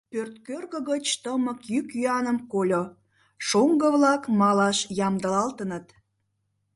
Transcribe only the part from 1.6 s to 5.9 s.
йӱк-йӱаным кольо: шоҥго-влак малаш ямдылалтыныт.